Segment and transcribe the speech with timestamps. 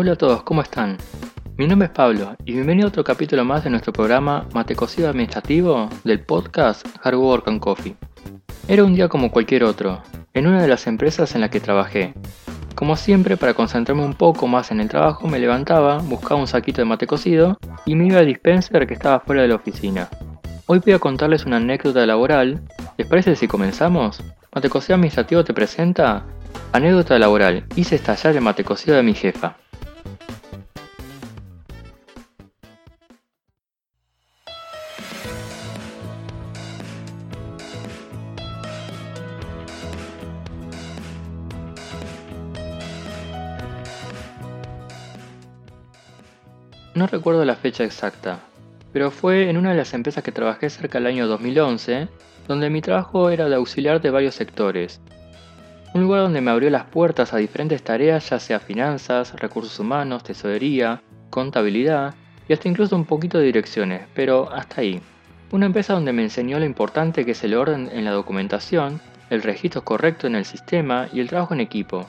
[0.00, 0.96] Hola a todos, ¿cómo están?
[1.56, 5.08] Mi nombre es Pablo y bienvenido a otro capítulo más de nuestro programa Mate Cocido
[5.08, 7.96] Administrativo del podcast Hard Work and Coffee.
[8.68, 10.00] Era un día como cualquier otro,
[10.34, 12.14] en una de las empresas en la que trabajé.
[12.76, 16.80] Como siempre, para concentrarme un poco más en el trabajo, me levantaba, buscaba un saquito
[16.80, 20.08] de mate cocido y me iba al dispenser que estaba fuera de la oficina.
[20.66, 22.62] Hoy voy a contarles una anécdota laboral.
[22.98, 24.22] ¿Les parece si comenzamos?
[24.54, 26.24] Mate Cocido Administrativo te presenta
[26.72, 27.64] Anécdota laboral.
[27.74, 29.56] Hice estallar el mate cocido de mi jefa.
[46.98, 48.40] No recuerdo la fecha exacta,
[48.92, 52.08] pero fue en una de las empresas que trabajé cerca del año 2011,
[52.48, 55.00] donde mi trabajo era de auxiliar de varios sectores.
[55.94, 60.24] Un lugar donde me abrió las puertas a diferentes tareas, ya sea finanzas, recursos humanos,
[60.24, 62.16] tesorería, contabilidad
[62.48, 65.00] y hasta incluso un poquito de direcciones, pero hasta ahí.
[65.52, 69.42] Una empresa donde me enseñó lo importante que es el orden en la documentación, el
[69.42, 72.08] registro correcto en el sistema y el trabajo en equipo.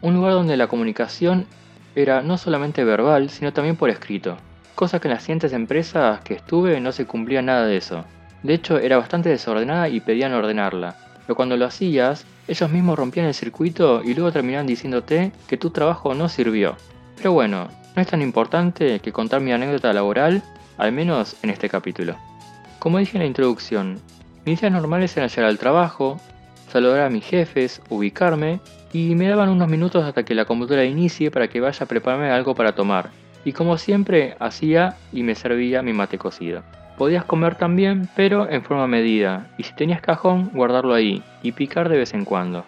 [0.00, 1.48] Un lugar donde la comunicación
[1.94, 4.36] era no solamente verbal, sino también por escrito,
[4.74, 8.04] cosa que en las siguientes empresas que estuve no se cumplía nada de eso.
[8.42, 13.26] De hecho, era bastante desordenada y pedían ordenarla, pero cuando lo hacías, ellos mismos rompían
[13.26, 16.76] el circuito y luego terminaban diciéndote que tu trabajo no sirvió.
[17.16, 20.42] Pero bueno, no es tan importante que contar mi anécdota laboral,
[20.76, 22.16] al menos en este capítulo.
[22.78, 23.98] Como dije en la introducción,
[24.46, 26.20] mis días normales eran llegar al trabajo,
[26.68, 28.60] saludar a mis jefes, ubicarme
[28.92, 32.30] y me daban unos minutos hasta que la computadora inicie para que vaya a prepararme
[32.30, 33.10] algo para tomar.
[33.44, 36.62] Y como siempre, hacía y me servía mi mate cocido.
[36.96, 41.88] Podías comer también, pero en forma medida, y si tenías cajón, guardarlo ahí y picar
[41.88, 42.64] de vez en cuando.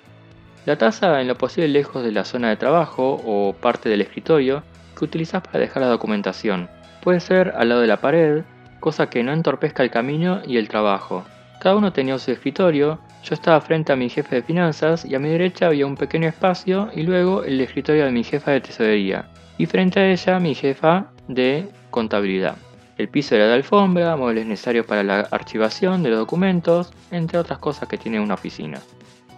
[0.66, 4.62] La taza en lo posible lejos de la zona de trabajo o parte del escritorio
[4.96, 6.68] que utilizas para dejar la documentación.
[7.02, 8.44] Puede ser al lado de la pared,
[8.78, 11.24] cosa que no entorpezca el camino y el trabajo.
[11.60, 15.18] Cada uno tenía su escritorio yo estaba frente a mi jefe de finanzas y a
[15.18, 19.28] mi derecha había un pequeño espacio y luego el escritorio de mi jefa de tesorería
[19.58, 22.56] y frente a ella mi jefa de contabilidad.
[22.96, 27.58] El piso era de alfombra, muebles necesarios para la archivación de los documentos, entre otras
[27.58, 28.80] cosas que tiene una oficina.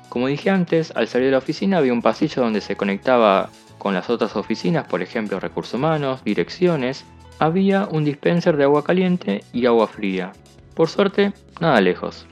[0.09, 3.94] Como dije antes, al salir de la oficina había un pasillo donde se conectaba con
[3.94, 7.05] las otras oficinas, por ejemplo recursos humanos, direcciones.
[7.41, 10.32] Había un dispenser de agua caliente y agua fría.
[10.75, 12.27] Por suerte, nada lejos.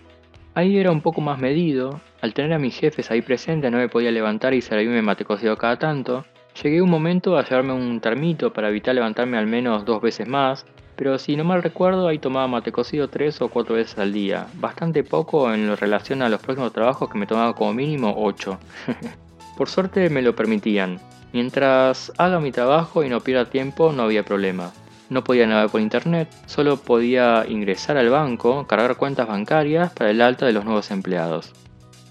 [0.55, 3.89] Ahí era un poco más medido, al tener a mis jefes ahí presentes no me
[3.89, 6.25] podía levantar y servirme mate cocido cada tanto.
[6.63, 10.65] Llegué un momento a llevarme un termito para evitar levantarme al menos dos veces más,
[10.97, 14.47] pero si no mal recuerdo ahí tomaba mate cocido tres o cuatro veces al día,
[14.55, 18.59] bastante poco en relación a los próximos trabajos que me tomaba como mínimo 8.
[19.57, 20.99] Por suerte me lo permitían.
[21.33, 24.73] Mientras haga mi trabajo y no pierda tiempo no había problema
[25.11, 30.23] no podía navegar por internet, solo podía ingresar al banco, cargar cuentas bancarias para el
[30.23, 31.53] alta de los nuevos empleados.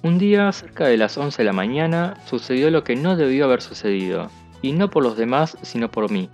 [0.04, 3.62] Un día, cerca de las 11 de la mañana, sucedió lo que no debió haber
[3.62, 4.30] sucedido,
[4.62, 6.30] y no por los demás, sino por mí.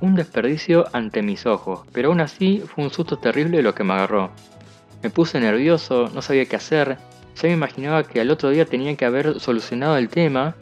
[0.00, 3.94] Un desperdicio ante mis ojos, pero aún así fue un susto terrible lo que me
[3.94, 4.30] agarró.
[5.02, 6.98] Me puse nervioso, no sabía qué hacer,
[7.36, 10.56] ya me imaginaba que al otro día tenía que haber solucionado el tema.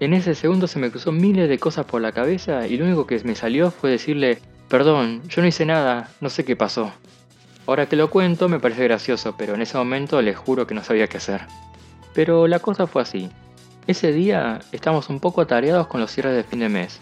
[0.00, 3.06] En ese segundo se me cruzó miles de cosas por la cabeza y lo único
[3.06, 4.38] que me salió fue decirle,
[4.72, 6.90] Perdón, yo no hice nada, no sé qué pasó.
[7.66, 10.82] Ahora que lo cuento me parece gracioso, pero en ese momento les juro que no
[10.82, 11.42] sabía qué hacer.
[12.14, 13.28] Pero la cosa fue así.
[13.86, 17.00] Ese día estamos un poco atareados con los cierres de fin de mes.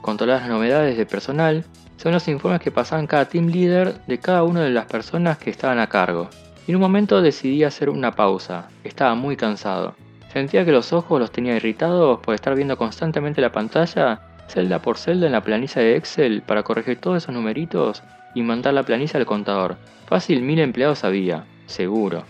[0.00, 1.64] Controlar las novedades de personal
[1.96, 5.50] son los informes que pasaban cada team leader de cada una de las personas que
[5.50, 6.30] estaban a cargo.
[6.68, 8.68] Y en un momento decidí hacer una pausa.
[8.84, 9.96] Estaba muy cansado.
[10.32, 14.98] Sentía que los ojos los tenía irritados por estar viendo constantemente la pantalla celda por
[14.98, 18.02] celda en la planilla de Excel para corregir todos esos numeritos
[18.34, 19.76] y mandar la planilla al contador.
[20.06, 22.24] Fácil mil empleados había, seguro.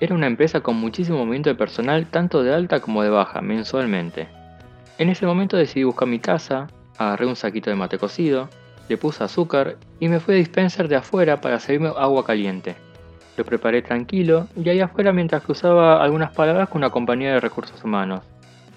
[0.00, 4.28] Era una empresa con muchísimo movimiento de personal tanto de alta como de baja, mensualmente.
[4.98, 6.68] En ese momento decidí buscar mi casa,
[6.98, 8.48] agarré un saquito de mate cocido,
[8.88, 12.76] le puse azúcar y me fui a dispenser de afuera para servirme agua caliente.
[13.36, 17.82] Lo preparé tranquilo y ahí afuera mientras cruzaba algunas palabras con una compañía de recursos
[17.82, 18.20] humanos.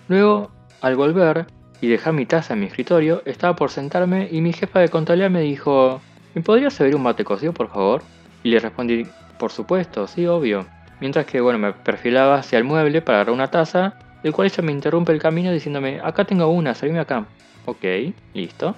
[0.08, 0.50] Luego,
[0.82, 1.46] al volver,
[1.82, 5.30] y dejar mi taza en mi escritorio, estaba por sentarme y mi jefa de contabilidad
[5.30, 6.02] me dijo,
[6.34, 8.04] ¿me podrías servir un mate cocido por favor?
[8.44, 9.06] Y le respondí,
[9.38, 10.66] por supuesto, sí, obvio.
[11.00, 13.94] Mientras que, bueno, me perfilaba hacia el mueble para agarrar una taza,
[14.24, 17.28] el cual ella me interrumpe el camino diciéndome, acá tengo una, servime acá.
[17.66, 17.86] Ok,
[18.34, 18.76] listo.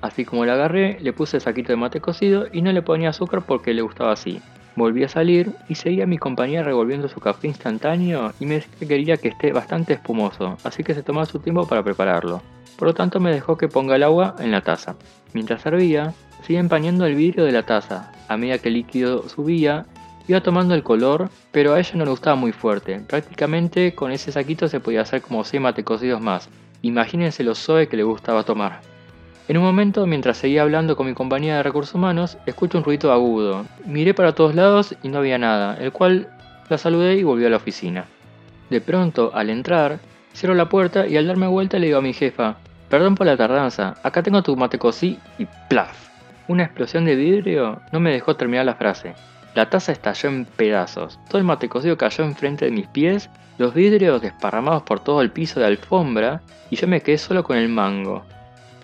[0.00, 3.10] Así como la agarré, le puse el saquito de mate cocido y no le ponía
[3.10, 4.40] azúcar porque le gustaba así.
[4.74, 8.72] Volví a salir y seguía a mi compañía revolviendo su café instantáneo y me decía
[8.78, 12.42] que quería que esté bastante espumoso, así que se tomaba su tiempo para prepararlo.
[12.78, 14.96] Por lo tanto me dejó que ponga el agua en la taza.
[15.34, 18.12] Mientras servía, seguía empañando el vidrio de la taza.
[18.28, 19.86] A medida que el líquido subía,
[20.26, 23.00] iba tomando el color, pero a ella no le gustaba muy fuerte.
[23.00, 26.48] Prácticamente con ese saquito se podía hacer como 6 mate cocidos más.
[26.80, 28.80] Imagínense lo soe que le gustaba tomar.
[29.48, 33.12] En un momento, mientras seguía hablando con mi compañía de recursos humanos, escucho un ruido
[33.12, 33.66] agudo.
[33.84, 36.28] Miré para todos lados y no había nada, el cual
[36.68, 38.06] la saludé y volví a la oficina.
[38.70, 39.98] De pronto, al entrar,
[40.32, 42.56] cierro la puerta y al darme vuelta le digo a mi jefa,
[42.88, 46.08] perdón por la tardanza, acá tengo tu mate cosí y plaf.
[46.46, 49.14] Una explosión de vidrio no me dejó terminar la frase.
[49.54, 53.28] La taza estalló en pedazos, todo el mate cocido cayó enfrente de mis pies,
[53.58, 56.40] los vidrios desparramados por todo el piso de alfombra
[56.70, 58.24] y yo me quedé solo con el mango.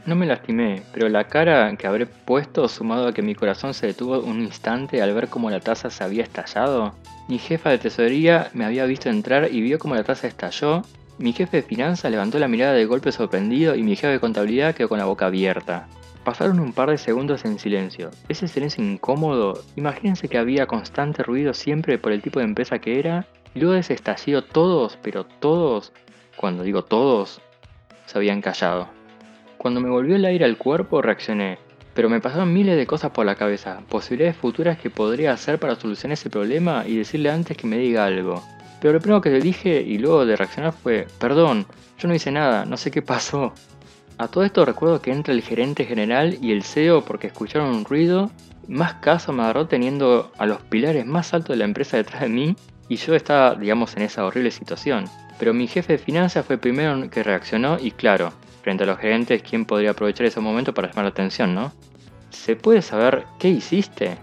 [0.06, 3.88] No me lastimé, pero la cara que habré puesto sumado a que mi corazón se
[3.88, 6.94] detuvo un instante al ver cómo la taza se había estallado.
[7.28, 10.82] Mi jefa de tesorería me había visto entrar y vio cómo la taza estalló.
[11.18, 14.74] Mi jefe de finanzas levantó la mirada de golpe sorprendido y mi jefe de contabilidad
[14.74, 15.88] quedó con la boca abierta.
[16.24, 18.10] Pasaron un par de segundos en silencio.
[18.28, 22.98] Ese silencio incómodo, imagínense que había constante ruido siempre por el tipo de empresa que
[22.98, 25.92] era, y luego de ese estallido todos, pero todos,
[26.36, 27.40] cuando digo todos,
[28.06, 28.97] se habían callado.
[29.58, 31.58] Cuando me volvió el aire al cuerpo reaccioné,
[31.92, 35.74] pero me pasaron miles de cosas por la cabeza, posibilidades futuras que podría hacer para
[35.74, 38.40] solucionar ese problema y decirle antes que me diga algo.
[38.80, 41.66] Pero lo primero que le dije y luego de reaccionar fue, perdón,
[41.98, 43.52] yo no hice nada, no sé qué pasó.
[44.16, 47.84] A todo esto recuerdo que entra el gerente general y el CEO porque escucharon un
[47.84, 48.30] ruido,
[48.68, 52.28] más caso me agarró teniendo a los pilares más altos de la empresa detrás de
[52.28, 52.54] mí
[52.88, 55.06] y yo estaba, digamos, en esa horrible situación.
[55.40, 58.32] Pero mi jefe de finanzas fue el primero que reaccionó y claro,
[58.62, 61.72] frente a los gerentes, ¿quién podría aprovechar ese momento para llamar la atención, no?
[62.30, 64.16] ¿Se puede saber qué hiciste?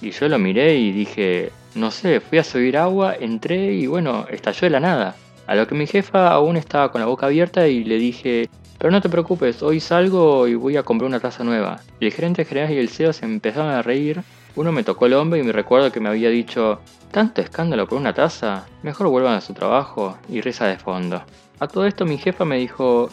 [0.00, 4.26] Y yo lo miré y dije, no sé, fui a subir agua, entré y bueno,
[4.30, 5.16] estalló de la nada.
[5.46, 8.48] A lo que mi jefa aún estaba con la boca abierta y le dije,
[8.78, 11.80] pero no te preocupes, hoy salgo y voy a comprar una taza nueva.
[11.98, 14.22] Y el gerente general y el CEO se empezaron a reír.
[14.54, 17.98] Uno me tocó el hombro y me recuerdo que me había dicho, ¿tanto escándalo por
[17.98, 18.66] una taza?
[18.82, 21.22] Mejor vuelvan a su trabajo y risa de fondo.
[21.58, 23.10] A todo esto mi jefa me dijo,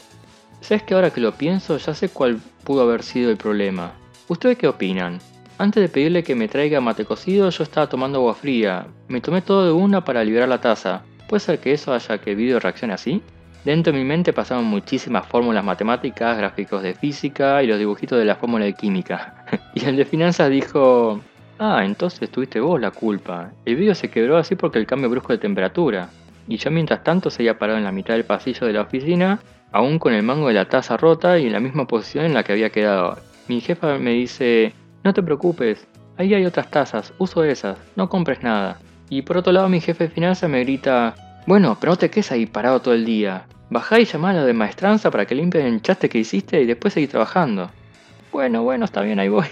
[0.66, 3.92] ¿Sabes que ahora que lo pienso ya sé cuál pudo haber sido el problema?
[4.28, 5.20] ¿Ustedes qué opinan?
[5.60, 8.88] Antes de pedirle que me traiga mate cocido yo estaba tomando agua fría.
[9.08, 11.04] Me tomé todo de una para liberar la taza.
[11.30, 13.22] ¿Puede ser que eso haya que el video reaccione así?
[13.64, 18.26] Dentro de mi mente pasaban muchísimas fórmulas matemáticas, gráficos de física y los dibujitos de
[18.26, 19.46] la fórmula de química.
[19.76, 21.22] y el de finanzas dijo...
[21.60, 23.52] Ah, entonces tuviste vos la culpa.
[23.66, 26.10] El video se quebró así porque el cambio brusco de temperatura.
[26.48, 29.40] Y yo mientras tanto seguía parado en la mitad del pasillo de la oficina
[29.76, 32.44] aún con el mango de la taza rota y en la misma posición en la
[32.44, 33.18] que había quedado.
[33.50, 34.72] Mi jefa me dice,
[35.04, 35.86] no te preocupes,
[36.16, 38.80] ahí hay otras tazas, uso esas, no compres nada.
[39.10, 41.14] Y por otro lado mi jefe de finanzas me grita,
[41.46, 43.48] bueno, pero no te quedes ahí parado todo el día.
[43.70, 46.66] Bajá y llamá a la de maestranza para que limpien el chaste que hiciste y
[46.66, 47.70] después seguir trabajando.
[48.32, 49.48] Bueno, bueno, está bien, ahí voy.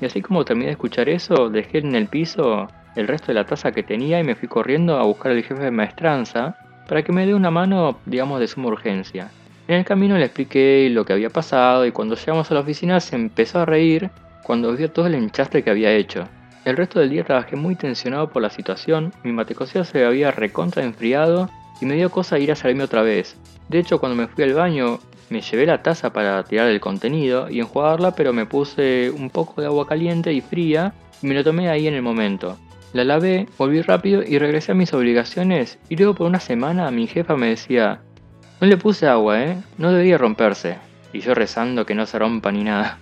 [0.00, 3.46] Y así como terminé de escuchar eso, dejé en el piso el resto de la
[3.46, 6.56] taza que tenía y me fui corriendo a buscar al jefe de maestranza
[6.88, 9.30] para que me dé una mano, digamos, de suma urgencia.
[9.66, 13.00] En el camino le expliqué lo que había pasado y cuando llegamos a la oficina
[13.00, 14.10] se empezó a reír
[14.42, 16.28] cuando vio todo el enchastre que había hecho.
[16.66, 20.84] El resto del día trabajé muy tensionado por la situación, mi matecoceo se había recontra
[20.84, 21.48] enfriado
[21.80, 23.36] y me dio cosa ir a salirme otra vez.
[23.68, 27.48] De hecho, cuando me fui al baño, me llevé la taza para tirar el contenido
[27.50, 30.92] y enjuagarla, pero me puse un poco de agua caliente y fría
[31.22, 32.58] y me lo tomé ahí en el momento.
[32.92, 37.06] La lavé, volví rápido y regresé a mis obligaciones y luego por una semana mi
[37.06, 38.00] jefa me decía,
[38.64, 39.58] no le puse agua, ¿eh?
[39.76, 40.78] No debería romperse.
[41.12, 42.96] Y yo rezando que no se rompa ni nada.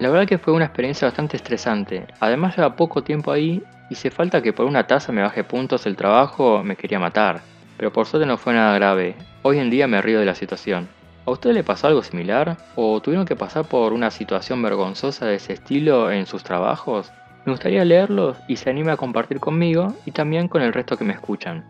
[0.00, 2.08] La verdad que fue una experiencia bastante estresante.
[2.18, 5.86] Además lleva poco tiempo ahí y si falta que por una taza me baje puntos
[5.86, 7.42] el trabajo, me quería matar.
[7.76, 9.14] Pero por suerte no fue nada grave.
[9.42, 10.88] Hoy en día me río de la situación.
[11.24, 12.56] ¿A usted le pasó algo similar?
[12.74, 17.12] ¿O tuvieron que pasar por una situación vergonzosa de ese estilo en sus trabajos?
[17.44, 21.04] Me gustaría leerlos y se anime a compartir conmigo y también con el resto que
[21.04, 21.64] me escuchan.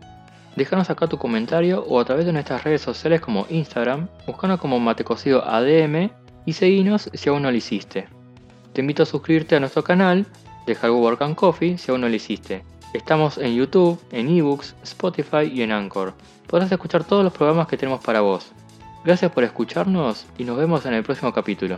[0.57, 4.81] Déjanos acá tu comentario o a través de nuestras redes sociales como Instagram, buscanos como
[4.81, 6.11] matecocido ADM
[6.47, 8.09] y seguinos si aún no lo hiciste.
[8.73, 10.25] Te invito a suscribirte a nuestro canal,
[10.67, 12.65] dejar Work and Coffee si aún no lo hiciste.
[12.95, 16.15] Estamos en YouTube, en eBooks, Spotify y en Anchor.
[16.47, 18.51] Podrás escuchar todos los programas que tenemos para vos.
[19.05, 21.77] Gracias por escucharnos y nos vemos en el próximo capítulo.